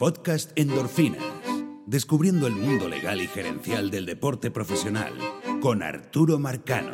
[0.00, 1.22] Podcast Endorfinas.
[1.84, 5.12] Descubriendo el mundo legal y gerencial del deporte profesional
[5.60, 6.92] con Arturo Marcano.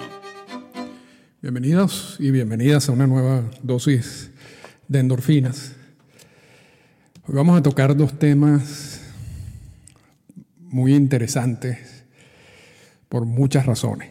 [1.41, 4.33] Bienvenidos y bienvenidas a una nueva dosis
[4.89, 5.77] de endorfinas.
[7.29, 9.03] Hoy vamos a tocar dos temas
[10.59, 12.07] muy interesantes
[13.09, 14.11] por muchas razones.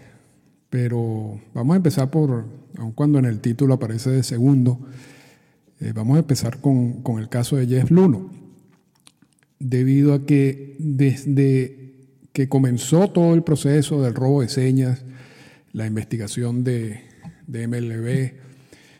[0.69, 2.45] Pero vamos a empezar por,
[2.77, 4.79] aun cuando en el título aparece de segundo,
[5.81, 8.44] eh, vamos a empezar con, con, el caso de Jeff Luno.
[9.59, 11.85] Debido a que desde
[12.33, 15.05] que comenzó todo el proceso del robo de señas,
[15.71, 17.01] la investigación de,
[17.47, 18.33] MLB,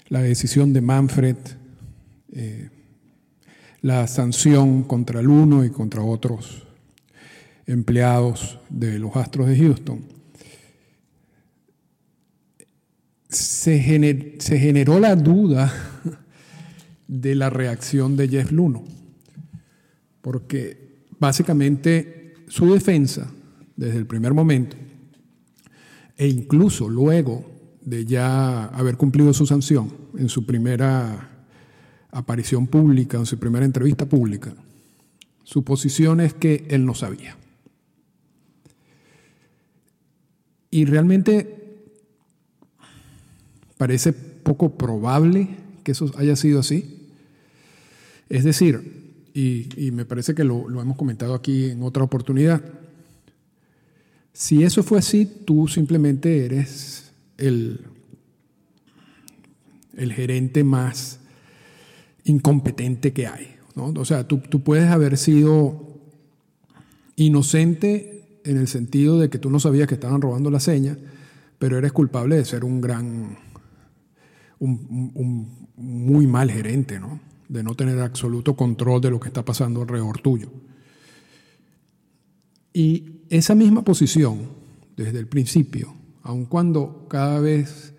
[0.10, 1.36] la decisión de Manfred,
[2.32, 2.70] eh,
[3.82, 6.66] la sanción contra el uno y contra otros
[7.68, 10.06] empleados de los Astros de Houston,
[13.30, 15.74] se, se generó la duda
[17.08, 18.84] de la reacción de Jeff Luno,
[20.26, 23.32] porque básicamente su defensa,
[23.76, 24.76] desde el primer momento,
[26.18, 27.46] e incluso luego
[27.82, 31.46] de ya haber cumplido su sanción en su primera
[32.10, 34.56] aparición pública, en su primera entrevista pública,
[35.44, 37.38] su posición es que él no sabía.
[40.72, 41.94] Y realmente
[43.78, 45.50] parece poco probable
[45.84, 47.12] que eso haya sido así.
[48.28, 49.05] Es decir,
[49.38, 52.64] y, me parece que lo, hemos comentado aquí en otra oportunidad,
[54.32, 57.82] si eso fue así, tú simplemente eres el,
[59.98, 61.20] el gerente más
[62.24, 63.56] incompetente que hay.
[63.76, 63.88] ¿no?
[63.88, 66.00] O sea, tú, puedes haber sido
[67.18, 70.98] inocente en el sentido de que tú no sabías que estaban robando la seña,
[71.60, 73.38] pero eres culpable de ser un gran,
[74.60, 77.20] un, muy mal gerente, ¿no?
[77.48, 80.50] De no tener absoluto control de lo que está pasando alrededor tuyo.
[82.74, 84.50] Y esa misma posición,
[84.98, 85.94] desde el principio,
[86.24, 87.94] aun cuando cada vez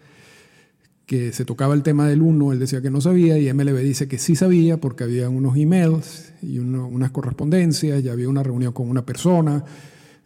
[1.07, 4.09] que se tocaba el tema del uno, él decía que no sabía y MLB dice
[4.09, 8.91] que sí sabía porque había unos emails y unas correspondencias, ya había una reunión con
[8.91, 9.65] una persona,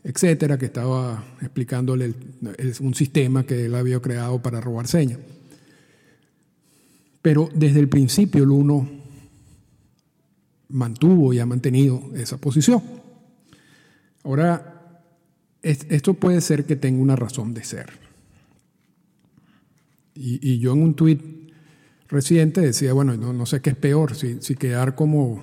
[0.03, 2.15] etcétera, que estaba explicándole
[2.81, 5.19] un sistema que él había creado para robar señas.
[7.21, 9.00] Pero desde el principio el uno
[10.71, 12.83] mantuvo y ha mantenido esa posición.
[14.25, 15.03] Ahora,
[15.63, 17.91] esto puede ser que tenga una razón de ser.
[20.15, 21.23] Y, yo en un tuit
[22.09, 25.43] reciente decía, bueno, no, sé qué es peor, si, si, quedar como,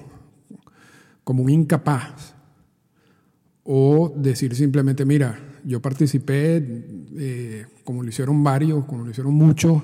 [1.23, 2.35] como un incapaz
[3.63, 6.63] o decir simplemente, mira, yo participé
[7.17, 9.81] eh, como lo hicieron varios, como lo hicieron muchos,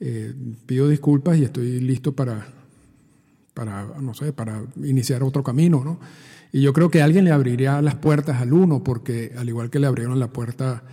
[0.00, 0.34] eh,
[0.66, 2.46] pido disculpas y estoy listo para,
[3.56, 5.98] para, no sé, para iniciar otro camino, ¿no?
[6.52, 9.78] Y yo creo que alguien le abriría las puertas al uno, porque al igual que
[9.78, 10.84] le abrieron la puerta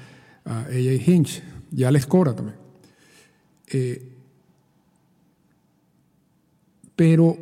[0.46, 1.44] a AJ Hinch
[1.76, 2.58] y a Alex Cora también.
[3.68, 4.10] Eh,
[6.96, 7.38] pero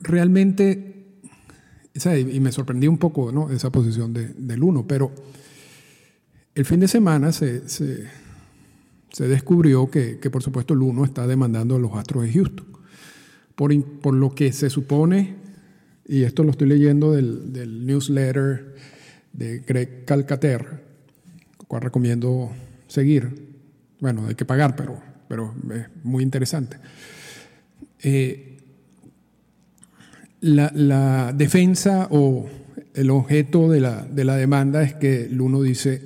[0.00, 1.06] realmente,
[1.94, 3.50] y me sorprendí un poco ¿no?
[3.50, 5.12] esa posición de, del uno, pero
[6.54, 8.08] el fin de semana se, se
[9.18, 12.66] se descubrió que, por supuesto el uno está demandando a los Astros de Houston.
[13.58, 15.34] Por, por lo que se supone,
[16.06, 18.76] y esto lo estoy leyendo del, newsletter
[19.32, 20.84] de Greg Calcater,
[21.66, 22.52] cual recomiendo
[22.86, 23.48] seguir.
[23.98, 26.76] Bueno, hay que pagar, pero, pero es muy interesante.
[28.00, 28.58] Eh,
[30.42, 32.48] la, la, defensa o
[32.94, 36.00] el objeto de la, de la demanda es que el uno dice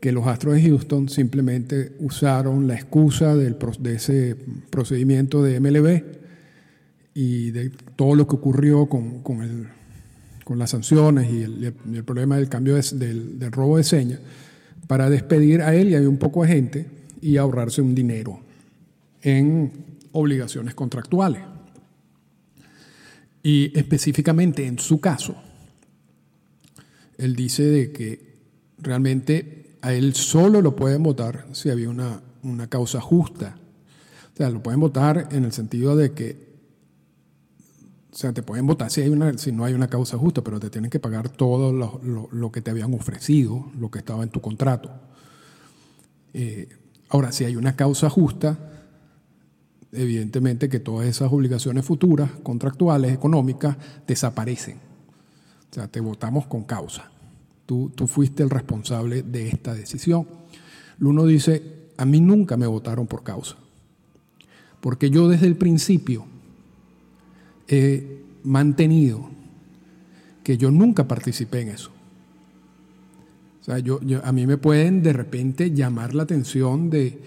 [0.00, 4.36] que los Astros de Houston simplemente usaron la excusa del, de ese
[4.68, 6.18] procedimiento de MLB
[7.20, 9.66] y de todo lo que ocurrió con, con, el,
[10.44, 14.20] con las sanciones y el, el, problema del cambio del, del, robo de señas
[14.86, 16.86] para despedir a él y a un poco de gente
[17.20, 18.38] y ahorrarse un dinero
[19.20, 19.72] en
[20.12, 21.42] obligaciones contractuales.
[23.42, 25.34] Y específicamente en su caso,
[27.16, 28.36] él dice de que
[28.78, 33.58] realmente a él solo lo pueden votar si había una, una causa justa.
[34.34, 36.47] O sea, lo pueden votar en el sentido de que,
[38.18, 39.08] o sea, te pueden votar si,
[39.52, 42.00] no hay una causa justa, pero te tienen que pagar todo lo,
[42.32, 44.90] lo, que te habían ofrecido, lo que estaba en tu contrato.
[46.34, 46.68] Eh,
[47.10, 48.58] ahora, si hay una causa justa,
[49.92, 54.78] evidentemente que todas esas obligaciones futuras, contractuales, económicas, desaparecen.
[55.70, 57.12] O sea, te votamos con causa.
[57.66, 60.26] Tú, fuiste el responsable de esta decisión.
[60.98, 63.54] Luno dice, a mí nunca me votaron por causa,
[64.80, 66.26] porque yo desde el principio
[67.68, 69.28] he mantenido
[70.42, 71.90] que yo nunca participé en eso.
[73.60, 77.20] O sea, yo, a mí me pueden de repente llamar la atención de,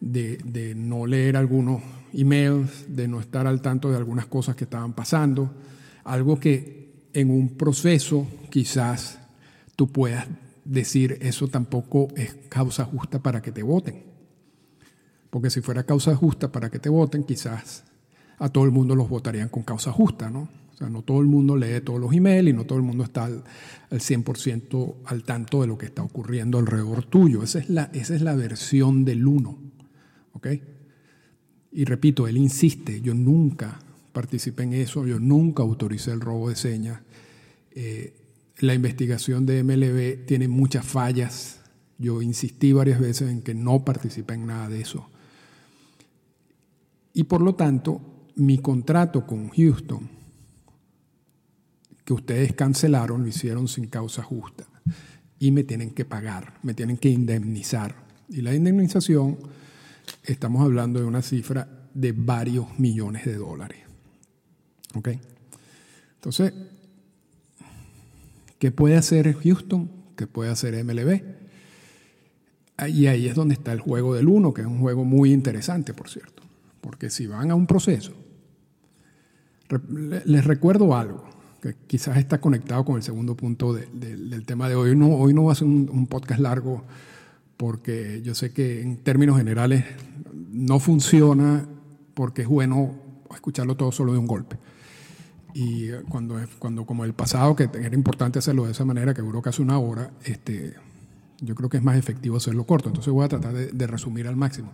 [0.00, 1.80] de, no leer algunos
[2.12, 5.52] emails, de no estar al tanto de algunas cosas que estaban pasando,
[6.02, 9.20] algo que en un proceso quizás
[9.76, 10.26] tú puedas
[10.64, 14.02] decir eso tampoco es causa justa para que te voten.
[15.30, 17.84] Porque si fuera causa justa para que te voten, quizás
[18.38, 20.48] a todo el mundo los votarían con causa justa, ¿no?
[20.76, 23.02] O sea, no todo el mundo lee todos los emails y no todo el mundo
[23.02, 23.42] está al,
[23.90, 27.42] 100% al tanto de lo que está ocurriendo alrededor tuyo.
[27.42, 29.58] Esa es la, esa es la versión del uno,
[30.34, 30.48] ¿ok?
[31.72, 33.78] Y repito, él insiste, yo nunca
[34.12, 37.00] participé en eso, yo nunca autoricé el robo de señas.
[37.70, 38.14] Eh,
[38.58, 41.60] la investigación de MLB tiene muchas fallas.
[41.98, 45.08] Yo insistí varias veces en que no participé en nada de eso.
[47.12, 50.08] Y por lo tanto, mi contrato con Houston,
[52.04, 54.64] que ustedes cancelaron, lo hicieron sin causa justa.
[55.38, 57.94] Y me tienen que pagar, me tienen que indemnizar.
[58.28, 59.38] Y la indemnización,
[60.22, 63.78] estamos hablando de una cifra de varios millones de dólares.
[64.94, 65.08] ¿Ok?
[66.14, 66.52] Entonces,
[68.58, 69.90] ¿qué puede hacer Houston?
[70.16, 71.22] ¿Qué puede hacer MLB?
[72.88, 75.94] Y ahí es donde está el juego del uno, que es un juego muy interesante,
[75.94, 76.42] por cierto.
[76.80, 78.14] Porque si van a un proceso,
[80.24, 81.24] les recuerdo algo,
[81.60, 84.96] que quizás está conectado con el segundo punto del tema de hoy.
[84.96, 86.84] No, hoy no va a ser un, podcast largo,
[87.56, 89.84] porque yo sé que en términos generales
[90.50, 91.66] no funciona
[92.14, 92.94] porque es bueno
[93.34, 94.56] escucharlo todo solo de un golpe.
[95.54, 99.40] Y cuando, cuando como el pasado, que era importante hacerlo de esa manera, que duró
[99.40, 100.74] casi una hora, este,
[101.40, 102.90] yo creo que es más efectivo hacerlo corto.
[102.90, 104.72] Entonces voy a tratar de resumir al máximo.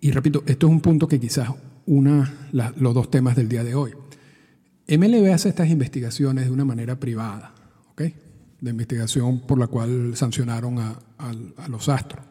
[0.00, 1.50] Y, repito, esto es un punto que quizás
[1.86, 3.92] una los dos temas del día de hoy.
[4.86, 7.54] MLB hace estas investigaciones de una manera privada,
[7.92, 8.02] ¿ok?
[8.60, 10.98] De investigación por la cual sancionaron a,
[11.68, 12.24] los astros,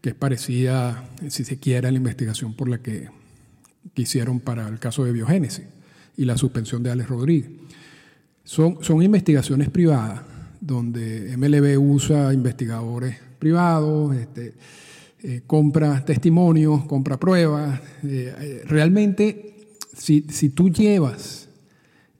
[0.00, 3.08] que es parecida, si se quiere, a la investigación por la que,
[3.96, 5.66] hicieron para el caso de biogénesis
[6.16, 7.50] y la suspensión de Alex Rodríguez.
[8.44, 10.22] Son, son investigaciones privadas
[10.60, 14.54] donde MLB usa investigadores privados, este,
[15.26, 17.80] eh, compra testimonios, compra pruebas.
[18.02, 19.56] Eh, eh, realmente,
[19.96, 21.48] si, tú llevas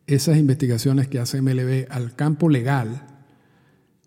[0.07, 3.07] esas investigaciones que hace MLB al campo legal,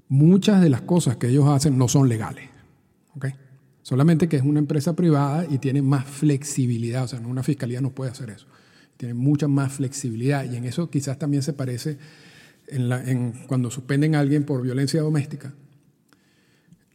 [0.07, 2.49] muchas de las cosas que ellos hacen no son legales.
[3.83, 7.91] Solamente que es una empresa privada y tiene más flexibilidad, o sea, una fiscalía no
[7.91, 8.47] puede hacer eso.
[8.97, 11.97] Tiene mucha más flexibilidad y en eso quizás también se parece
[12.67, 15.53] en cuando suspenden a alguien por violencia doméstica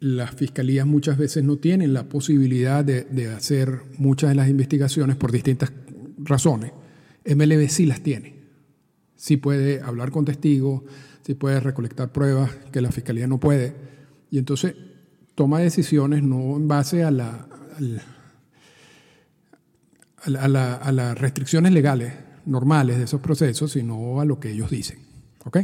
[0.02, 5.30] las fiscalías muchas veces no tienen la posibilidad de, hacer muchas de las investigaciones por
[5.30, 5.72] distintas
[6.18, 6.72] razones.
[7.24, 8.34] MLB sí las tiene.
[9.14, 10.82] Sí puede hablar con testigos,
[11.24, 13.76] sí puede recolectar pruebas que la fiscalía no puede.
[14.28, 14.74] Y entonces
[15.36, 17.46] toma decisiones no en base a, la,
[20.24, 22.12] a, las restricciones legales
[22.44, 24.98] normales de esos procesos, sino a lo que ellos dicen.
[25.44, 25.58] ¿Ok?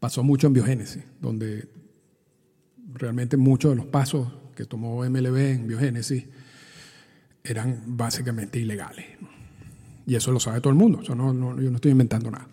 [0.00, 1.68] Pasó mucho en biogénesis, donde
[2.98, 6.24] realmente muchos de los pasos que tomó MLB en biogénesis
[7.44, 9.06] eran básicamente ilegales.
[10.06, 12.48] Y eso lo sabe todo el mundo, yo no estoy inventando nada.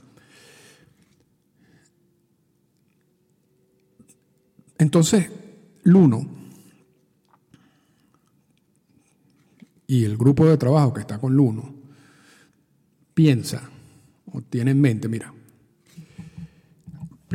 [4.78, 5.30] Entonces,
[5.84, 6.28] Luno
[9.88, 11.74] y el grupo de trabajo que está con Luno
[13.14, 13.70] piensa
[14.34, 15.34] o tiene en mente, mira,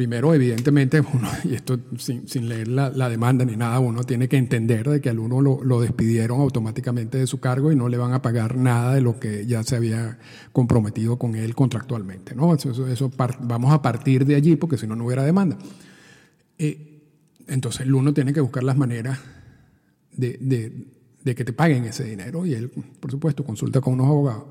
[0.00, 4.88] Primero, evidentemente, uno, y esto sin, leer la, demanda ni nada, uno tiene que entender
[4.88, 8.22] de que al uno lo, despidieron automáticamente de su cargo y no le van a
[8.22, 10.18] pagar nada de lo que ya se había
[10.52, 12.34] comprometido con él contractualmente.
[12.34, 12.54] ¿no?
[12.54, 15.58] Eso, eso, vamos a partir de allí porque si no, no hubiera demanda.
[16.56, 17.02] Eh,
[17.46, 19.18] entonces, el uno tiene que buscar las maneras
[20.16, 20.38] de,
[21.22, 24.44] de que te paguen ese dinero y él, por supuesto, consulta con unos abogados.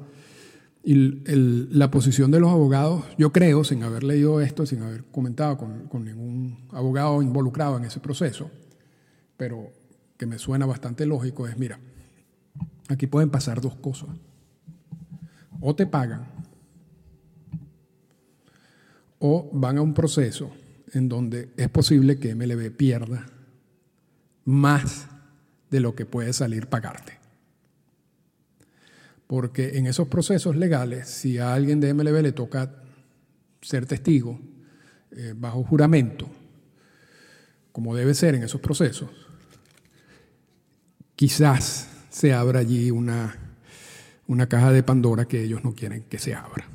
[0.81, 0.93] Y
[1.73, 6.05] la posición de los abogados, yo creo, sin haber leído esto, sin haber comentado con,
[6.05, 8.49] ningún abogado involucrado en ese proceso,
[9.35, 9.71] pero
[10.17, 11.79] que me suena bastante lógico, es, mira,
[12.87, 14.09] aquí pueden pasar dos cosas.
[15.59, 16.27] O te pagan,
[19.19, 20.49] o van a un proceso
[20.93, 23.25] en donde es posible que MLB pierda
[24.45, 25.07] más
[25.69, 27.18] de lo que puede salir pagarte.
[29.29, 32.81] Porque en esos procesos legales, si a alguien de MLB le toca
[33.61, 34.39] ser testigo
[35.11, 36.27] eh, bajo juramento,
[37.71, 39.11] como debe ser en esos procesos,
[41.15, 43.35] quizás se abra allí una,
[44.25, 46.67] una caja de Pandora que ellos no quieren que se abra.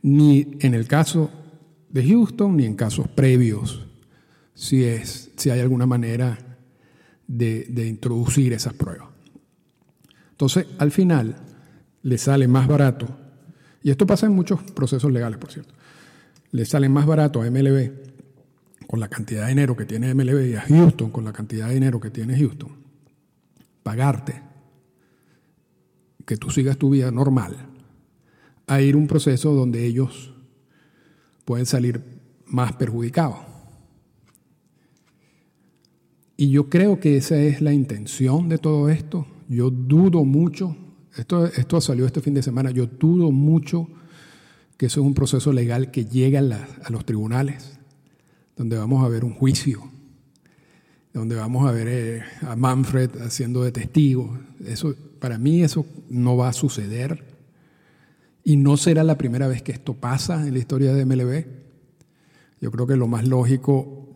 [0.00, 1.30] ni en el caso
[1.90, 3.86] de Houston ni en casos previos,
[4.54, 6.38] si, es, si hay alguna manera
[7.26, 9.09] de, de introducir esas pruebas.
[10.40, 11.36] Entonces, al final,
[12.02, 13.06] le sale más barato,
[13.82, 15.74] y esto pasa en muchos procesos legales, por cierto,
[16.52, 17.90] le sale más barato a MLB
[18.86, 21.74] con la cantidad de dinero que tiene MLB y a Houston con la cantidad de
[21.74, 22.70] dinero que tiene Houston,
[23.82, 24.40] pagarte
[26.24, 27.58] que tú sigas tu vida normal,
[28.66, 30.32] a ir un proceso donde ellos
[31.44, 32.02] pueden salir
[32.46, 33.40] más perjudicados.
[36.38, 39.26] Y yo creo que esa es la intención de todo esto.
[39.50, 40.76] Yo dudo mucho,
[41.16, 43.88] esto, esto salió este fin de semana, yo dudo mucho
[44.76, 47.80] que eso es un proceso legal que llega a, los tribunales,
[48.56, 49.82] donde vamos a ver un juicio,
[51.12, 54.38] donde vamos a ver eh, a Manfred haciendo de testigo.
[54.64, 57.24] Eso, para mí eso no va a suceder
[58.44, 61.44] y no será la primera vez que esto pasa en la historia de MLB.
[62.60, 64.14] Yo creo que lo más lógico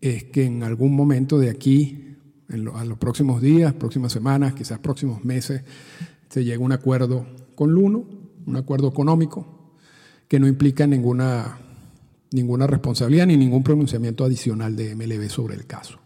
[0.00, 2.09] es que en algún momento de aquí,
[2.50, 5.62] en a los próximos días, próximas semanas, quizás próximos meses,
[6.28, 8.04] se llegue a un acuerdo con Luno,
[8.46, 9.46] un acuerdo económico
[10.28, 11.58] que no implica ninguna,
[12.30, 15.98] ninguna responsabilidad ni ningún pronunciamiento adicional de MLB sobre el caso.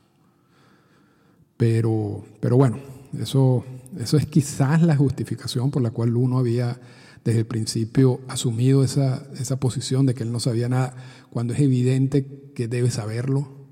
[1.57, 2.79] Pero, pero bueno,
[3.21, 3.65] eso,
[3.99, 6.81] eso es quizás la justificación por la cual uno había
[7.25, 10.95] desde el principio asumido esa, esa posición de que él no sabía nada,
[11.31, 13.64] cuando es evidente que debe saberlo,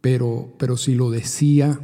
[0.00, 1.78] pero, pero si lo decía,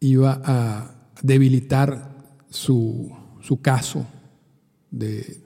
[0.00, 2.10] iba a debilitar
[2.50, 4.06] su, su caso
[4.90, 5.42] de,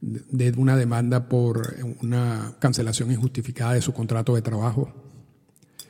[0.00, 4.92] de una demanda por una cancelación injustificada de su contrato de trabajo.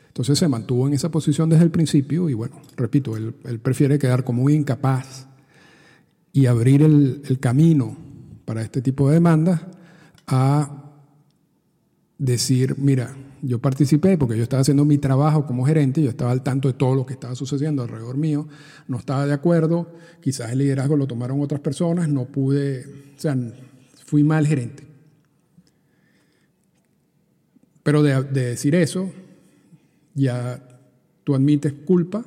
[0.08, 3.32] Entonces se mantuvo en esa posición desde el principio y bueno, repito, él,
[3.62, 5.26] prefiere quedar como muy incapaz
[6.32, 7.96] y abrir el, camino
[8.44, 9.62] para este tipo de demandas
[10.26, 10.92] a
[12.18, 16.42] decir, mira, yo participé porque yo estaba haciendo mi trabajo como gerente, yo estaba al
[16.42, 18.48] tanto de todo lo que estaba sucediendo alrededor mío,
[18.88, 23.36] no estaba de acuerdo, quizás el liderazgo lo tomaron otras personas, no pude, o sea,
[24.04, 24.86] fui mal gerente.
[27.82, 29.10] Pero de decir eso,
[30.14, 30.62] ya
[31.24, 32.24] tú admites culpa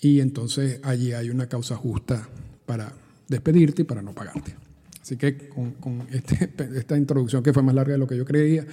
[0.00, 2.28] y entonces allí hay una causa justa
[2.66, 2.92] para
[3.28, 4.54] despedirte y para no pagarte.
[5.00, 8.66] Así que con, este, esta introducción que fue más larga de lo que yo creía,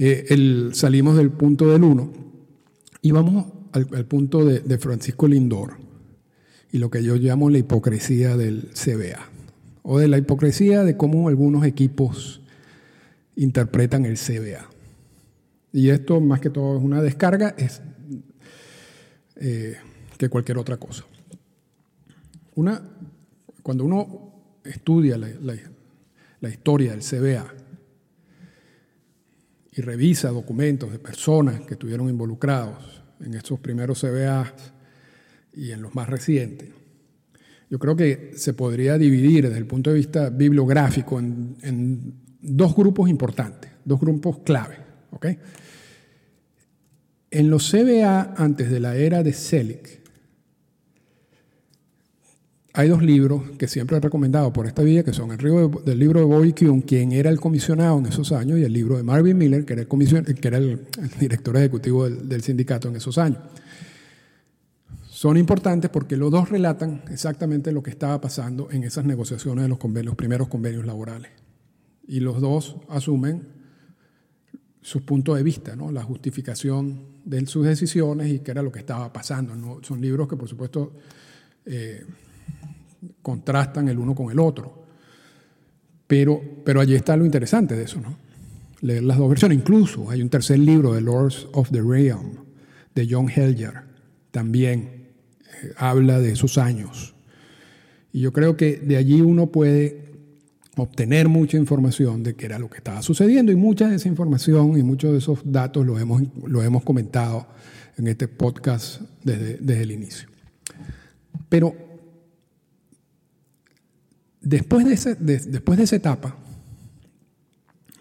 [0.00, 2.12] eh, salimos del punto del 1
[3.02, 5.72] y vamos al, punto de, Francisco Lindor
[6.70, 9.28] y lo que yo llamo la hipocresía del CBA
[9.82, 12.42] o de la hipocresía de cómo algunos equipos
[13.34, 14.70] interpretan el CBA.
[15.72, 17.82] Y esto, más que todo, es una descarga, es
[19.36, 19.76] eh,
[20.16, 21.04] que cualquier otra cosa.
[22.54, 22.82] Una,
[23.62, 27.52] cuando uno estudia la, historia del CBA
[29.78, 34.52] y revisa documentos de personas que estuvieron involucrados en estos primeros CBA
[35.54, 36.70] y en los más recientes,
[37.70, 43.08] yo creo que se podría dividir desde el punto de vista bibliográfico en, dos grupos
[43.08, 44.78] importantes, dos grupos clave.
[47.30, 49.97] En los CBA antes de la era de Selig,
[52.78, 55.98] hay dos libros que siempre he recomendado por esta vía, que son el libro del
[55.98, 59.02] libro de Bobby Kuhn, quien era el comisionado en esos años, y el libro de
[59.02, 60.86] Marvin Miller, que era el,
[61.18, 63.40] director ejecutivo del, sindicato en esos años.
[65.08, 69.68] Son importantes porque los dos relatan exactamente lo que estaba pasando en esas negociaciones de
[70.04, 71.32] los, primeros convenios laborales.
[72.06, 73.42] Y los dos asumen
[74.82, 75.90] sus puntos de vista, ¿no?
[75.90, 79.80] la justificación de sus decisiones y qué era lo que estaba pasando.
[79.82, 80.92] Son libros que, por supuesto,
[81.66, 82.06] eh,
[83.22, 84.84] contrastan el uno con el otro.
[86.06, 88.28] Pero, pero allí está lo interesante de eso, ¿no?
[88.80, 89.58] leer las dos versiones.
[89.58, 92.38] Incluso hay un tercer libro, The Lords of the Realm,
[92.94, 93.82] de John Helger,
[94.30, 95.08] también
[95.62, 97.14] eh, habla de esos años.
[98.12, 100.08] Y yo creo que de allí uno puede
[100.76, 104.78] obtener mucha información de qué era lo que estaba sucediendo y mucha de esa información
[104.78, 107.48] y muchos de esos datos los hemos, lo hemos comentado
[107.96, 110.28] en este podcast desde, el inicio.
[111.48, 111.74] Pero
[114.48, 116.36] después de, después de esa etapa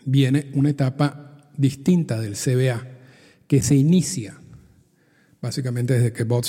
[0.06, 2.88] viene una etapa distinta del CBA
[3.48, 4.40] que se inicia
[5.42, 6.46] básicamente desde que Bob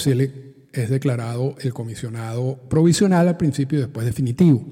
[0.73, 4.65] es declarado el comisionado provisional al principio y después definitivo.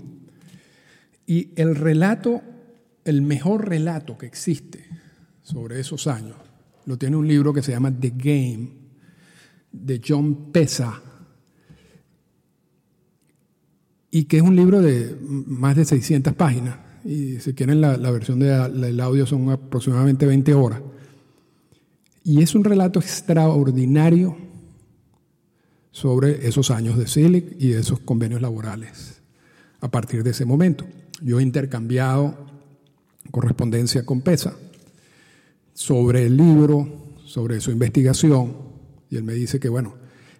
[1.26, 2.42] Y el relato,
[3.04, 4.85] el mejor relato que existe
[5.42, 6.37] sobre esos años,
[6.85, 8.68] lo tiene un libro que se llama The Game,
[9.73, 11.02] de John Pesa.
[14.16, 16.78] Y que es un libro de más de 600 páginas.
[17.04, 20.80] Y si quieren la, versión del audio son aproximadamente 20 horas.
[22.25, 24.35] Y es un relato extraordinario
[25.90, 29.20] sobre esos años de SILIC y de esos convenios laborales
[29.82, 30.87] a partir de ese momento.
[31.20, 32.38] Yo he intercambiado
[33.30, 34.56] correspondencia con PESA
[35.75, 36.88] sobre el libro,
[37.26, 38.56] sobre su investigación,
[39.11, 39.94] y él me dice que, bueno,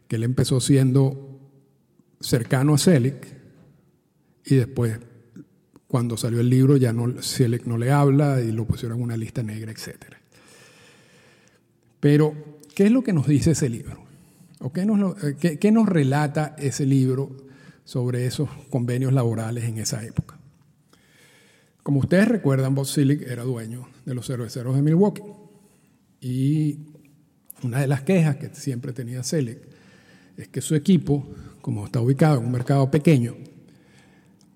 [0.09, 1.39] que él empezó siendo
[2.21, 3.36] cercano a Selig
[4.47, 4.97] y después,
[5.89, 9.17] cuando salió el libro, ya no, Selig no le habla y lo pusieron en una
[9.17, 9.97] lista negra, etc.
[11.99, 14.05] Pero, ¿qué es lo que nos dice ese libro?
[14.61, 17.37] ¿O qué nos, eh, qué, nos relata ese libro
[17.85, 20.39] sobre esos convenios laborales en esa época?
[21.83, 25.23] Como ustedes recuerdan, Bob Silic era dueño de los cerveceros de Milwaukee.
[26.21, 26.79] Y
[27.65, 29.59] una de las quejas que siempre tenía Selig
[30.37, 31.29] es que su equipo,
[31.61, 33.35] como está ubicado en un mercado pequeño,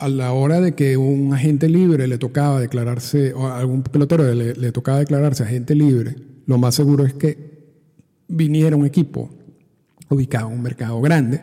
[0.01, 4.55] a la hora de que un agente libre le tocaba declararse, o algún pelotero le,
[4.55, 6.17] le tocaba declararse agente libre,
[6.47, 7.69] lo más seguro es que
[8.27, 9.31] viniera un equipo
[10.09, 11.43] ubicado en un mercado grande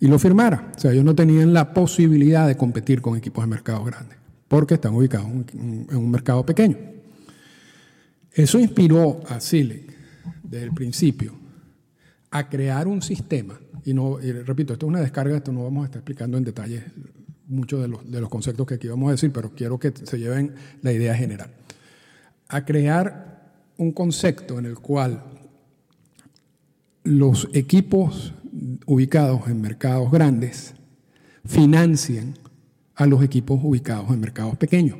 [0.00, 0.72] y lo firmara.
[0.76, 4.74] O sea, ellos no tenían la posibilidad de competir con equipos de mercado grandes porque
[4.74, 6.76] están ubicados en un mercado pequeño.
[8.32, 9.92] Eso inspiró a Silic
[10.42, 11.34] desde el principio
[12.30, 15.86] a crear un sistema, y, no, repito, esto es una descarga, esto no vamos a
[15.86, 16.84] estar explicando en detalle
[17.48, 20.18] muchos de los, de los conceptos que aquí vamos a decir, pero quiero que se
[20.18, 21.50] lleven la idea general.
[22.48, 25.24] A crear un concepto en el cual
[27.04, 28.34] los equipos
[28.86, 30.74] ubicados en mercados grandes
[31.44, 32.34] financian
[32.94, 34.98] a los equipos ubicados en mercados pequeños.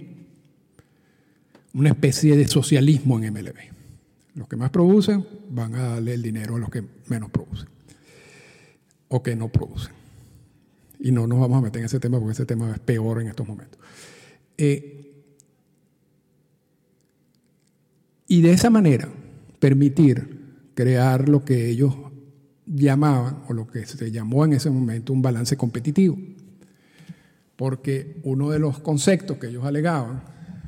[1.74, 3.58] Una especie de socialismo en MLB.
[4.34, 7.68] Los que más producen van a darle el dinero a los que menos producen
[9.08, 9.97] o que no producen.
[11.00, 13.28] Y no nos vamos a meter en ese tema porque ese tema es peor en
[13.28, 13.78] estos momentos.
[14.56, 15.24] Eh,
[18.26, 19.08] y de esa manera
[19.58, 20.38] permitir
[20.74, 21.94] crear lo que ellos
[22.66, 26.18] llamaban, o lo que se llamó en ese momento, un balance competitivo.
[27.56, 30.22] Porque uno de los conceptos que ellos alegaban,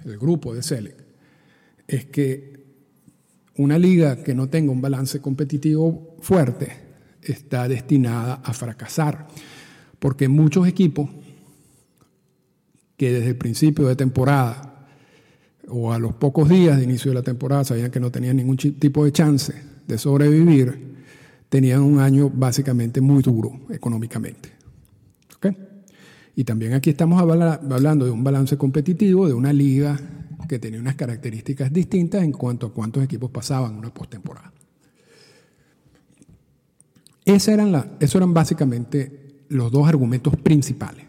[0.04, 0.96] el grupo de SELEC,
[1.86, 2.64] es que
[3.56, 6.72] una liga que no tenga un balance competitivo fuerte
[7.22, 9.28] está destinada a fracasar.
[10.00, 11.08] Porque muchos equipos
[12.96, 14.88] que desde el principio de temporada
[15.68, 18.56] o a los pocos días de inicio de la temporada sabían que no tenían ningún
[18.56, 19.54] tipo de chance
[19.86, 20.96] de sobrevivir,
[21.48, 24.60] tenían un año básicamente muy duro económicamente.
[26.36, 30.00] Y también aquí estamos hablando de un balance competitivo, de una liga
[30.48, 34.52] que tenía unas características distintas en cuanto a cuántos equipos pasaban una postemporada.
[37.24, 39.19] Esos eran, esos eran básicamente
[39.50, 41.04] los dos argumentos principales.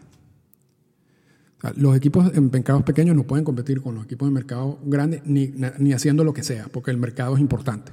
[1.76, 5.52] los equipos en mercados pequeños no pueden competir con los equipos de mercado grandes ni,
[5.78, 7.92] ni haciendo lo que sea, porque el mercado es importante.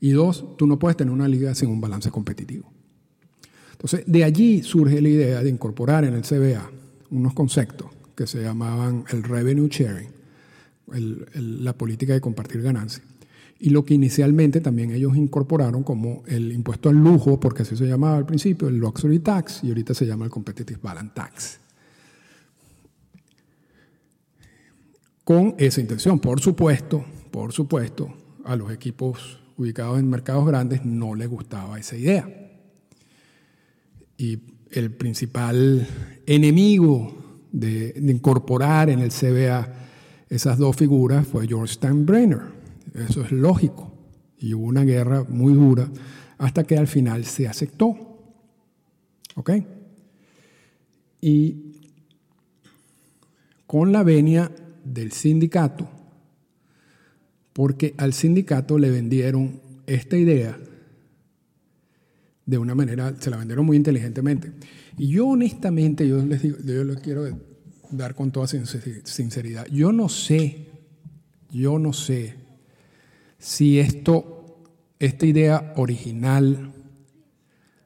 [0.00, 2.72] Y dos, tú no puedes tener una liga sin un balance competitivo.
[3.72, 6.70] Entonces, de allí surge la idea de incorporar en el CBA
[7.10, 10.10] unos conceptos que se llamaban el revenue sharing,
[11.34, 13.04] la política de compartir ganancias.
[13.64, 17.86] Y lo que inicialmente también ellos incorporaron como el impuesto al lujo, porque así se
[17.86, 21.60] llamaba al principio, el luxury tax, y ahorita se llama el competitive balance tax.
[25.24, 31.14] Con esa intención, por supuesto, por supuesto, a los equipos ubicados en mercados grandes no
[31.14, 32.28] les gustaba esa idea.
[34.18, 34.40] Y
[34.72, 35.88] el principal
[36.26, 37.16] enemigo
[37.50, 39.72] de, incorporar en el CBA
[40.28, 42.53] esas dos figuras fue George Steinbrenner.
[42.92, 43.92] Eso es lógico.
[44.38, 45.88] Y hubo una guerra muy dura
[46.38, 47.96] hasta que al final se aceptó.
[49.36, 49.50] ¿Ok?
[51.20, 51.72] Y
[53.66, 54.50] con la venia
[54.84, 55.88] del sindicato,
[57.52, 60.58] porque al sindicato le vendieron esta idea
[62.46, 64.52] de una manera, se la vendieron muy inteligentemente.
[64.98, 67.24] Y yo honestamente, yo les digo, yo les quiero
[67.90, 70.68] dar con toda sinceridad, yo no sé,
[71.50, 72.43] yo no sé
[73.44, 74.62] si esto,
[74.98, 76.72] esta idea original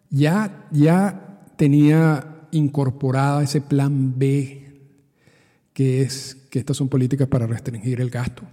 [0.08, 4.86] ya, ya tenía incorporada ese plan B,
[5.72, 8.44] que es que estas son políticas para restringir el gasto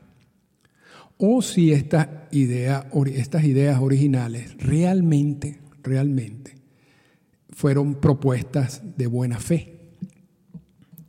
[1.18, 6.56] o si estas ideas originales realmente, realmente
[7.52, 9.76] fueron propuestas de buena fe.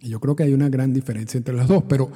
[0.01, 2.13] Y yo creo que hay una gran diferencia entre las dos, pero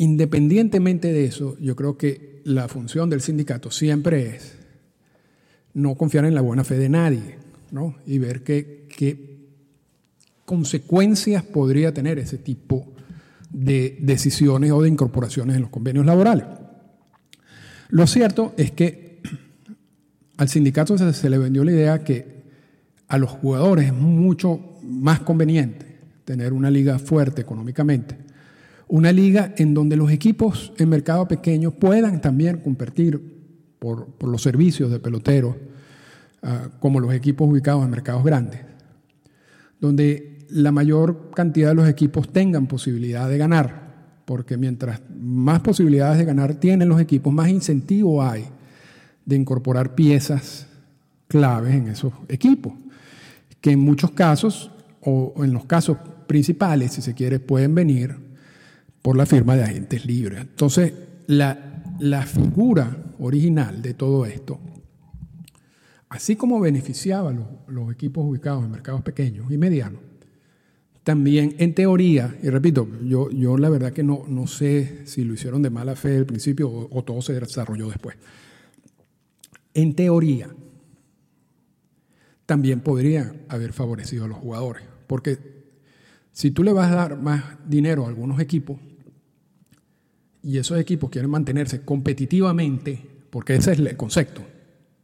[0.00, 4.56] independientemente de eso, yo creo que la función del sindicato siempre es
[5.74, 7.36] no confiar en la buena fe de nadie,
[7.70, 7.96] ¿no?
[8.06, 8.88] Y ver que
[10.44, 12.92] consecuencias podría tener ese tipo
[13.50, 16.44] de decisiones o de incorporaciones en los convenios laborales.
[17.90, 19.20] Lo cierto es que
[20.36, 22.40] al sindicato se, le vendió la idea que
[23.08, 28.16] a los jugadores es mucho más conveniente tener una liga fuerte económicamente,
[28.90, 33.40] una liga en donde los equipos en mercado pequeño puedan también competir
[33.78, 35.56] por, los servicios de peloteros,
[36.42, 38.60] ah, como los equipos ubicados en mercados grandes,
[39.80, 43.90] donde la mayor cantidad de los equipos tengan posibilidad de ganar,
[44.24, 48.44] porque mientras más posibilidades de ganar tienen los equipos, más incentivo hay
[49.24, 50.66] de incorporar piezas
[51.28, 52.72] claves en esos equipos,
[53.60, 54.72] que en muchos casos,
[55.02, 58.29] o en los casos principales, si se quiere, pueden venir
[59.02, 60.40] por la firma de agentes libres.
[60.40, 60.92] Entonces,
[61.26, 64.58] la, la figura original de todo esto,
[66.08, 70.00] así como beneficiaba los, los equipos ubicados en mercados pequeños y medianos,
[71.02, 75.34] también en teoría, y repito, yo, yo la verdad que no, no sé si lo
[75.34, 78.16] hicieron de mala fe al principio o todo se desarrolló después.
[79.72, 80.50] En teoría,
[82.44, 85.38] también podría haber favorecido a los jugadores, porque
[86.32, 88.78] si tú le vas a dar más dinero a algunos equipos
[90.42, 92.98] y esos equipos quieren mantenerse competitivamente,
[93.30, 94.42] porque ese es el concepto,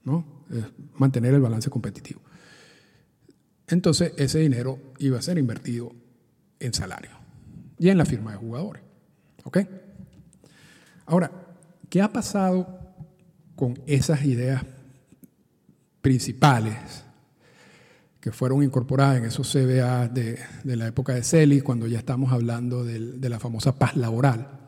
[0.05, 0.45] ¿no?
[0.51, 2.21] Es mantener el balance competitivo.
[3.69, 5.93] Entonces ese dinero iba a ser invertido
[6.61, 7.11] en salario
[7.79, 8.83] y en la firma de jugadores.
[9.45, 9.59] ¿Ok?
[11.07, 11.31] Ahora,
[11.89, 12.95] ¿qué ha pasado
[13.55, 14.65] con esas ideas
[16.01, 17.05] principales
[18.21, 22.85] que fueron incorporadas en esos CBA de, la época de Celis, cuando ya estamos hablando
[22.85, 24.66] de la famosa paz laboral?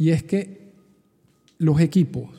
[0.00, 0.72] Y es que
[1.58, 2.30] los equipos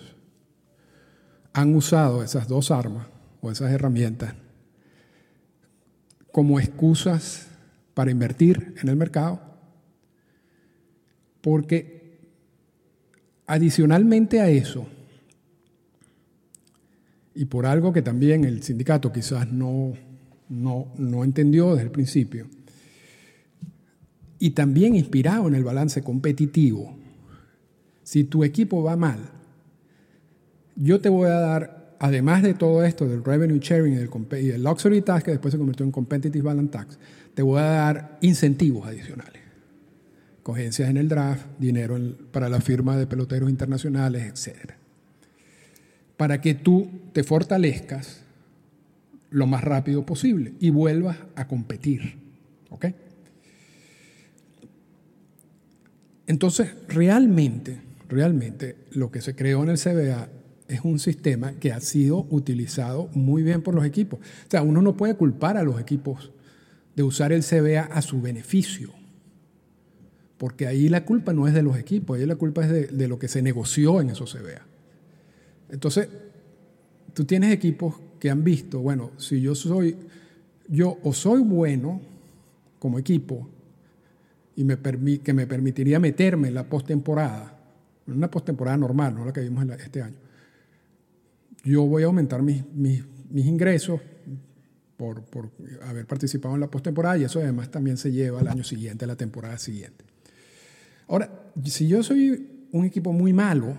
[1.54, 3.06] han usado esas dos armas
[3.40, 4.34] o esas herramientas
[6.32, 7.50] como excusas
[7.94, 9.40] para invertir en el mercado,
[11.42, 12.18] porque
[13.46, 14.88] adicionalmente a eso,
[17.36, 19.94] y por algo que también el sindicato quizás no,
[20.50, 22.48] no, no entendió desde el principio,
[24.40, 26.98] y también inspirado en el balance competitivo,
[28.12, 29.20] si tu equipo va mal,
[30.76, 35.02] yo te voy a dar además de todo esto, del revenue sharing y del, luxury
[35.02, 37.00] tax, que después se convirtió en competitive balance tax,
[37.34, 39.42] te voy a dar incentivos adicionales.
[40.44, 41.98] Cogencias en el draft, dinero
[42.34, 44.74] para la firma de peloteros internacionales, etc.
[46.18, 48.24] Para que tú te fortalezcas
[49.30, 52.18] lo más rápido posible y vuelvas a competir.
[52.72, 52.88] ¿Ok?
[56.28, 60.30] Entonces, realmente, realmente lo que se creó en el CBA
[60.68, 64.20] es un sistema que ha sido utilizado muy bien por los equipos.
[64.20, 66.32] O sea, uno no puede culpar a los equipos
[66.96, 68.92] de usar el CBA a su beneficio,
[70.38, 73.18] porque ahí la culpa no es de los equipos, ahí la culpa es de, lo
[73.18, 74.66] que se negoció en esos CBA.
[75.70, 76.10] Entonces,
[77.14, 79.96] tú tienes equipos que han visto, bueno, si yo soy,
[80.68, 82.02] yo o soy bueno
[82.80, 83.50] como equipo
[84.56, 84.66] y
[85.20, 87.61] que me permitiría meterme en la postemporada,
[88.08, 90.18] una postemporada normal, no la que vimos este año,
[91.64, 93.04] yo voy a aumentar mis, mis,
[93.46, 94.02] ingresos
[94.98, 95.52] por, por,
[95.84, 99.08] haber participado en la postemporada y eso además también se lleva al año siguiente, a
[99.08, 100.06] la temporada siguiente.
[101.08, 103.76] Ahora, si yo soy un equipo muy malo,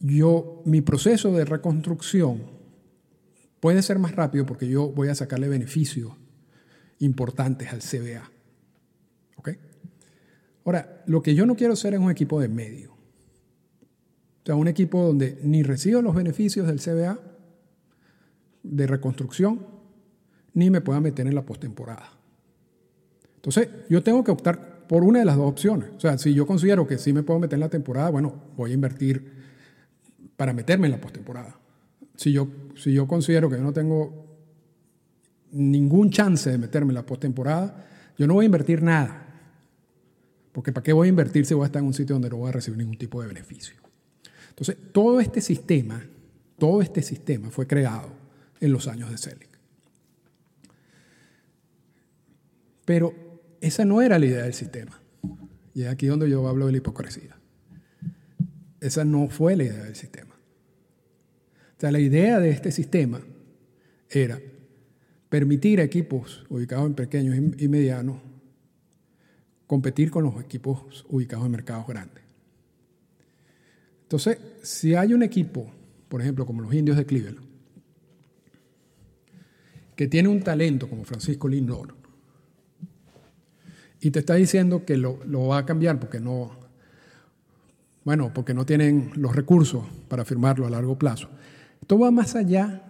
[0.00, 2.42] yo, mi proceso de reconstrucción
[3.60, 6.12] puede ser más rápido porque yo voy a sacarle beneficios
[6.98, 8.30] importantes al CBA.
[10.66, 12.90] Ahora, lo que yo no quiero ser es un equipo de medio.
[12.90, 17.18] O sea, un equipo donde ni recibo los beneficios del CBA
[18.64, 19.64] de reconstrucción,
[20.54, 22.10] ni me pueda meter en la postemporada.
[23.36, 25.90] Entonces, yo tengo que optar por una de las dos opciones.
[25.96, 28.72] O sea, si yo considero que sí me puedo meter en la temporada, bueno, voy
[28.72, 29.32] a invertir
[30.36, 31.56] para meterme en la postemporada.
[32.16, 34.26] Si yo, si yo considero que yo no tengo
[35.52, 37.86] ningún chance de meterme en la postemporada,
[38.18, 39.25] yo no voy a invertir nada.
[40.56, 42.38] Porque ¿para qué voy a invertir si voy a estar en un sitio donde no
[42.38, 43.76] voy a recibir ningún tipo de beneficio?
[44.48, 46.02] Entonces, todo este sistema,
[46.58, 48.08] todo este sistema fue creado
[48.58, 49.50] en los años de Selig.
[52.86, 53.12] Pero
[53.60, 54.98] esa no era la idea del sistema.
[55.74, 57.36] Y es aquí donde yo hablo de la hipocresía.
[58.80, 60.36] Esa no fue la idea del sistema.
[61.76, 63.20] O sea, la idea de este sistema
[64.08, 64.40] era
[65.28, 68.22] permitir a equipos ubicados en pequeños y medianos
[69.66, 72.22] competir con los equipos ubicados en mercados grandes.
[74.02, 75.70] Entonces, si hay un equipo,
[76.08, 77.44] por ejemplo, como los indios de Cleveland,
[79.96, 81.94] que tiene un talento como Francisco Lindor
[84.00, 86.52] y te está diciendo que lo, lo va a cambiar porque no,
[88.04, 91.28] bueno, porque no tienen los recursos para firmarlo a largo plazo.
[91.80, 92.82] Esto va más allá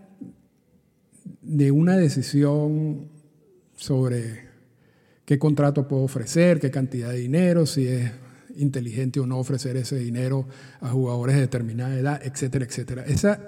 [1.41, 3.09] de una decisión
[3.77, 4.46] sobre
[5.27, 8.11] qué contrato puedo ofrecer, qué cantidad de dinero, si es
[8.57, 10.47] inteligente o no ofrecer ese dinero
[10.81, 13.05] a jugadores de determinada edad, etcétera, etcétera.
[13.05, 13.45] Esa,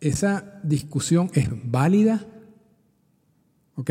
[0.00, 2.24] esa discusión es válida,
[3.74, 3.90] ¿ok?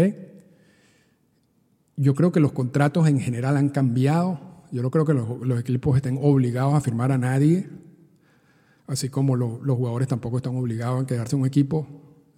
[1.97, 4.39] Yo creo que los contratos en general han cambiado.
[4.71, 7.67] Yo no creo que los, equipos estén obligados a firmar a nadie,
[8.87, 11.85] así como los jugadores tampoco están obligados a quedarse en un equipo.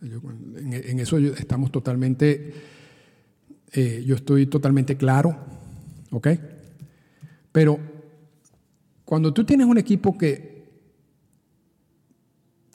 [0.02, 2.54] En, eso estamos totalmente,
[3.74, 5.38] eh, yo estoy totalmente claro,
[6.12, 6.28] ¿ok?
[7.52, 7.80] Pero
[9.06, 10.70] cuando tú tienes un equipo que,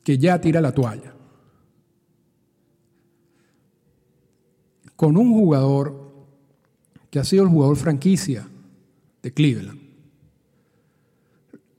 [0.03, 1.15] que ya tira la toalla,
[4.97, 6.07] con un jugador
[7.11, 8.49] que ha sido el jugador franquicia
[9.23, 9.81] de Cleveland,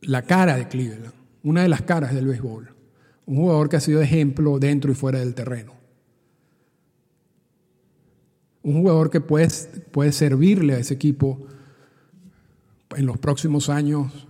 [0.01, 2.73] la cara de Cleveland, una de las caras del béisbol,
[3.25, 5.77] un jugador que ha sido ejemplo dentro y fuera del terreno,
[8.67, 9.47] un jugador que puede,
[9.91, 11.47] puede servirle a ese equipo
[12.97, 14.27] en los próximos años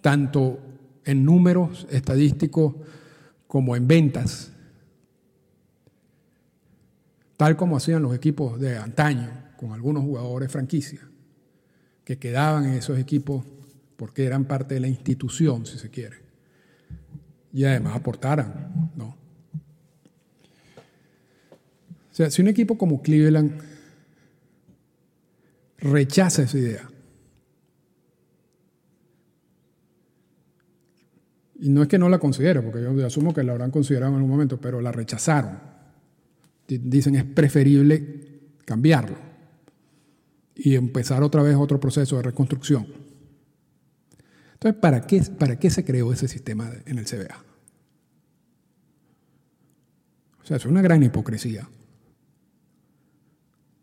[0.00, 0.58] tanto
[1.04, 2.74] en números estadísticos
[3.46, 4.50] como en ventas,
[7.36, 11.00] tal como hacían los equipos de antaño con algunos jugadores franquicia,
[12.02, 13.44] que quedaban en esos equipos
[13.96, 16.16] porque eran parte de la institución, si se quiere,
[17.52, 19.16] y además aportaran, ¿no?
[22.14, 23.60] O sea, si un equipo como Cleveland
[25.78, 26.88] rechaza esa idea,
[31.64, 34.16] Y no es que no la considere, porque yo asumo que la habrán considerado en
[34.16, 35.58] algún momento, pero la rechazaron.
[36.68, 39.16] Dicen es preferible cambiarlo
[40.54, 42.86] y empezar otra vez otro proceso de reconstrucción.
[44.52, 47.42] Entonces, ¿para qué, para qué se creó ese sistema en el CBA?
[50.42, 51.66] O sea, es una gran hipocresía.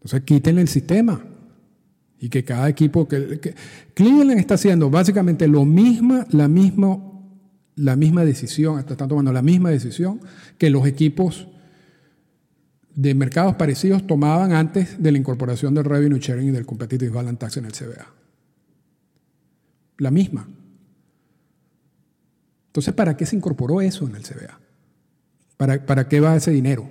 [0.01, 1.23] Entonces, quítenle el sistema
[2.19, 3.55] y que cada equipo que,
[3.93, 6.99] Cleveland está haciendo básicamente lo mismo, la misma
[7.75, 10.19] la misma decisión, están tomando la misma decisión
[10.57, 11.47] que los equipos
[12.93, 17.39] de mercados parecidos tomaban antes de la incorporación del revenue sharing y del competitive balance
[17.39, 18.07] tax en el CBA.
[19.97, 20.47] La misma.
[22.67, 24.59] Entonces, ¿para qué se incorporó eso en el CBA?
[25.57, 26.89] ¿Para, para qué va ese dinero?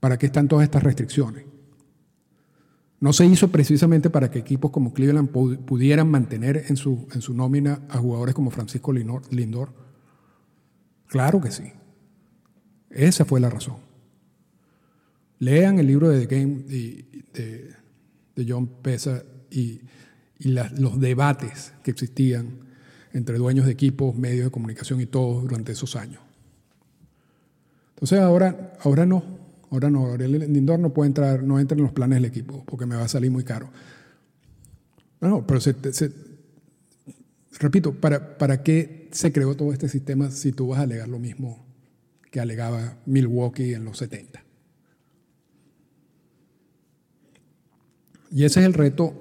[0.00, 1.44] ¿Para qué están todas estas restricciones?
[3.04, 7.34] No se hizo precisamente para que equipos como Cleveland pudieran mantener en su, en su
[7.34, 9.74] nómina a jugadores como Francisco Lindor.
[11.08, 11.70] Claro que sí.
[12.88, 13.76] Esa fue la razón.
[15.38, 16.64] Lean el libro de The Game
[17.34, 17.74] de,
[18.48, 19.82] John Pesa y,
[20.38, 22.60] los debates que existían
[23.12, 26.22] entre dueños de equipos, medios de comunicación y todos durante esos años.
[27.90, 29.33] Entonces ahora, ahora no.
[29.70, 32.64] Ahora no, ahora el Lindor no puede entrar, no entra en los planes del equipo
[32.66, 33.70] porque me va a salir muy caro.
[35.20, 35.60] No, pero
[37.58, 41.18] repito, ¿para, ¿para qué se creó todo este sistema si tú vas a alegar lo
[41.18, 41.64] mismo
[42.30, 44.42] que alegaba Milwaukee en los 70?
[48.30, 49.14] Y ese es el reto,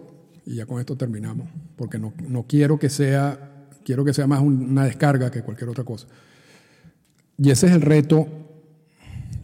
[0.45, 4.41] y ya con esto terminamos, porque no, no quiero que sea, quiero que sea más
[4.41, 6.08] una descarga que cualquier otra cosa.
[7.38, 8.42] Y ese es el reto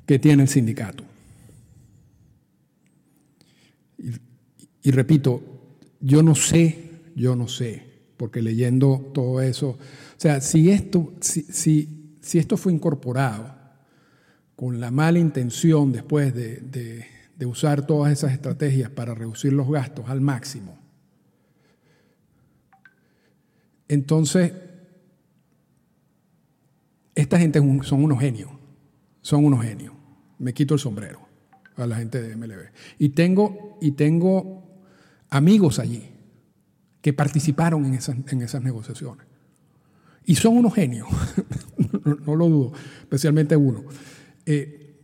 [0.09, 1.03] que tiene el sindicato.
[4.81, 5.39] Y, repito,
[5.99, 7.83] yo no sé, yo no sé,
[8.17, 9.77] porque leyendo todo eso, o
[10.17, 11.43] sea, si esto, si,
[12.23, 13.55] si, esto fue incorporado
[14.55, 17.05] con la mala intención después de,
[17.37, 20.75] de usar todas esas estrategias para reducir los gastos al máximo,
[23.87, 24.53] entonces,
[27.13, 28.49] esta gente son unos genios,
[29.21, 29.98] son unos genios
[30.39, 31.19] me quito el sombrero
[31.75, 32.71] a la gente de MLB.
[32.97, 34.63] Y tengo, y tengo
[35.29, 36.09] amigos allí
[37.01, 39.25] que participaron en esas, en esas negociaciones.
[40.25, 41.07] Y son unos genios,
[42.25, 43.83] no, lo dudo, especialmente uno.
[44.45, 44.95] Eh,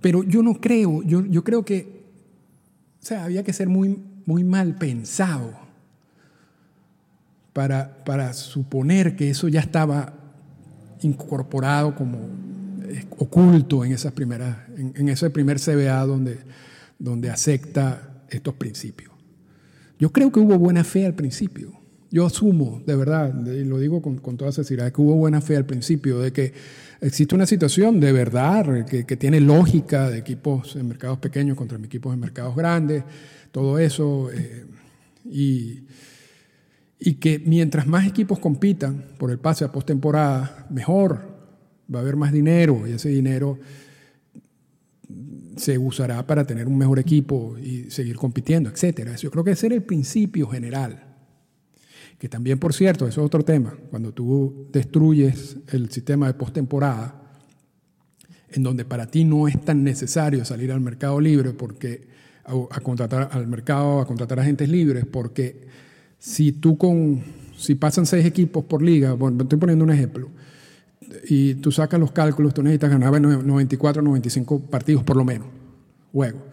[0.00, 2.06] pero yo no creo, yo, yo creo que,
[3.00, 5.52] o sea, había que ser muy, muy mal pensado
[7.52, 10.14] para, para suponer que eso ya estaba
[11.02, 12.51] incorporado como
[13.18, 16.38] oculto en, esas primeras, en, ese primer CBA donde,
[16.98, 19.12] donde acepta estos principios.
[19.98, 24.02] Yo creo que hubo buena fe al principio yo asumo, de verdad, y lo digo
[24.02, 26.52] con, toda sinceridad, que hubo buena fe al principio, de que
[27.00, 32.12] existe una situación de verdad que, tiene lógica de equipos en mercados pequeños contra equipos
[32.12, 33.02] en mercados grandes,
[33.50, 34.66] todo eso, eh,
[35.24, 35.84] y,
[36.98, 41.31] y que mientras más equipos compitan por el pase a postemporada, mejor,
[41.92, 43.58] va a haber más dinero, y ese dinero
[45.56, 49.16] se usará para tener un mejor equipo y seguir compitiendo, etcétera.
[49.16, 51.04] Yo creo que ese era el principio general.
[52.18, 53.76] Que también, por cierto, eso es otro tema.
[53.90, 57.22] Cuando tú destruyes el sistema de postemporada,
[58.50, 62.06] en donde para ti no es tan necesario salir al mercado libre porque
[62.44, 65.66] a, contratar al mercado, a contratar agentes libres, porque
[66.18, 67.22] si tú con
[67.56, 70.28] si pasan seis equipos por liga, bueno, estoy poniendo un ejemplo,
[71.28, 75.48] y tú sacas los cálculos, tú necesitas ganar 94, 95 partidos por lo menos,
[76.12, 76.52] juego.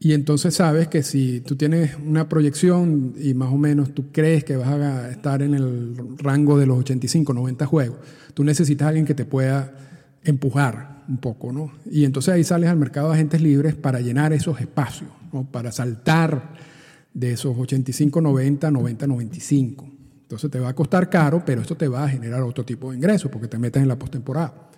[0.00, 4.44] Y entonces sabes que si tú tienes una proyección y más o menos tú crees
[4.44, 7.98] que vas a estar en el rango de los 85, 90 juegos,
[8.34, 9.74] tú necesitas alguien que te pueda
[10.22, 11.72] empujar un poco, ¿no?
[11.90, 15.50] Y entonces ahí sales al mercado de agentes libres para llenar esos espacios, ¿no?
[15.50, 16.54] Para saltar
[17.12, 19.97] de esos 85, 90, 90, 95.
[20.28, 22.98] Entonces te va a costar caro, pero esto te va a generar otro tipo de
[22.98, 24.68] ingresos porque te metes en la postemporada.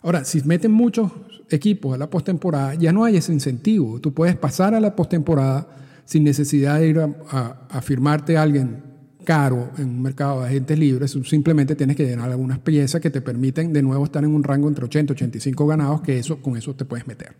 [0.00, 1.10] Ahora, si meten muchos
[1.50, 3.98] equipos a la postemporada, ya no hay ese incentivo.
[3.98, 5.66] Tú puedes pasar a la postemporada
[6.04, 8.84] sin necesidad de ir a, firmarte a alguien
[9.24, 13.20] caro en un mercado de agentes libres, simplemente tienes que llenar algunas piezas que te
[13.20, 16.56] permiten de nuevo estar en un rango entre 80 y 85 ganados, que eso, con
[16.56, 17.34] eso te puedes meter.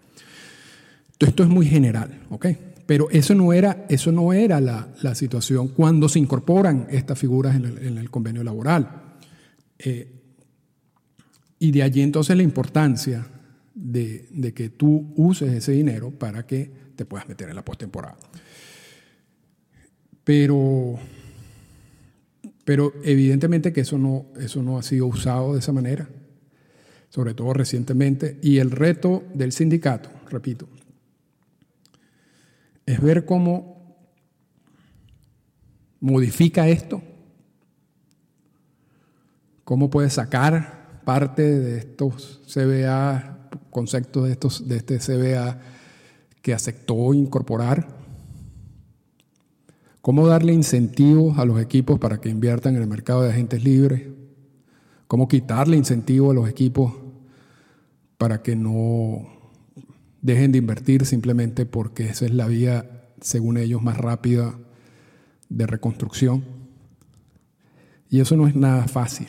[1.21, 2.47] Esto es muy general, ¿ok?
[2.93, 7.65] Pero eso no era, eso no era la, situación cuando se incorporan estas figuras en
[7.97, 9.15] el, convenio laboral.
[9.79, 10.13] Eh,
[11.59, 13.27] y de allí entonces la importancia
[13.75, 18.19] de, que tú uses ese dinero para que te puedas meter en la postemporada.
[20.23, 20.99] Pero,
[22.63, 26.11] pero evidentemente que eso no, eso no ha sido usado de esa manera,
[27.09, 28.39] sobre todo recientemente.
[28.43, 30.69] Y el reto del sindicato, repito,
[32.87, 33.97] es ver cómo
[36.01, 37.03] modifica esto,
[39.65, 45.59] cómo puede sacar parte de estos CBA, conceptos de, estos, de este CBA
[46.43, 47.87] que aceptó incorporar?
[50.01, 54.03] ¿Cómo darle incentivos a los equipos para que inviertan en el mercado de agentes libres?
[55.07, 56.93] ¿Cómo quitarle incentivos a los equipos
[58.19, 59.32] para que no
[60.23, 64.59] dejen de invertir simplemente porque esa es la vía, según ellos, más rápida
[65.49, 66.45] de reconstrucción?
[68.09, 69.29] Y eso no es nada fácil.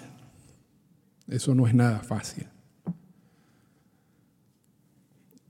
[1.28, 2.48] Eso no es nada fácil.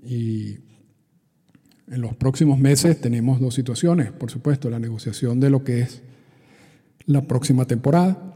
[0.03, 0.59] Y
[1.87, 4.11] en los próximos meses tenemos dos situaciones.
[4.11, 6.01] Por supuesto, la negociación de lo que es
[7.05, 8.33] la próxima temporada,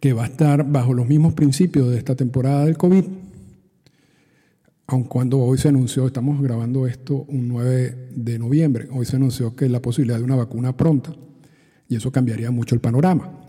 [0.00, 3.04] que va a estar bajo los mismos principios de esta temporada del COVID,
[4.86, 9.56] aun cuando hoy se anunció, estamos grabando esto un 9 de noviembre, hoy se anunció
[9.56, 11.14] que la posibilidad de una vacuna pronta,
[11.88, 13.40] y eso cambiaría mucho el panorama.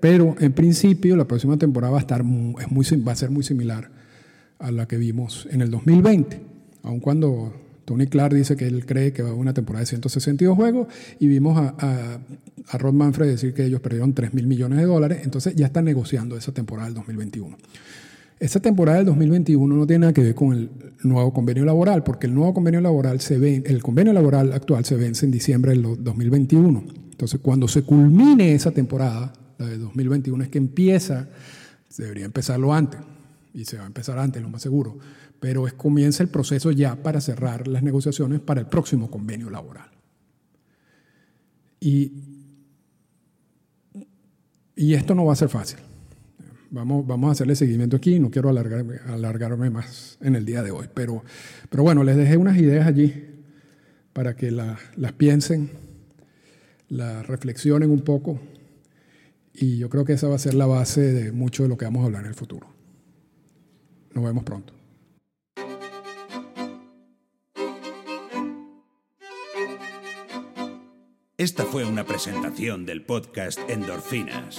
[0.00, 3.42] Pero en principio la próxima temporada va a, estar es muy, va a ser muy
[3.42, 3.90] similar
[4.60, 6.40] a la que vimos en el 2020,
[6.84, 7.52] aun cuando
[7.84, 10.86] Tony Clark dice que él cree que va a haber una temporada de 162 juegos
[11.18, 12.18] y vimos a, a,
[12.68, 15.84] a Rod Manfred decir que ellos perdieron 3 mil millones de dólares, entonces ya están
[15.84, 17.56] negociando esa temporada del 2021.
[18.38, 20.70] Esa temporada del 2021 no tiene nada que ver con el
[21.02, 24.96] nuevo convenio laboral, porque el nuevo convenio laboral se ve, el convenio laboral actual se
[24.96, 26.84] vence en diciembre del 2021.
[27.12, 31.28] Entonces, cuando se culmine esa temporada, la de 2021 es que empieza,
[31.96, 33.00] debería empezarlo antes,
[33.54, 34.98] y se va a empezar antes, lo más seguro,
[35.40, 39.88] pero es, comienza el proceso ya para cerrar las negociaciones para el próximo convenio laboral.
[41.80, 42.12] Y,
[44.74, 45.78] y esto no va a ser fácil.
[46.70, 50.72] Vamos, vamos a hacerle seguimiento aquí, no quiero alargarme, alargarme más en el día de
[50.72, 51.22] hoy, pero,
[51.70, 53.24] pero bueno, les dejé unas ideas allí
[54.12, 55.70] para que las piensen,
[56.88, 58.40] las reflexionen un poco
[59.52, 61.84] y yo creo que esa va a ser la base de mucho de lo que
[61.84, 62.66] vamos a hablar en el futuro.
[64.12, 64.72] Nos vemos pronto.
[71.38, 74.58] Esta fue una presentación del podcast Endorfinas.